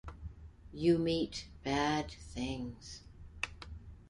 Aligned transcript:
You 0.73 0.97
meet 0.97 1.45
bad 1.63 2.09
things. 2.09 3.03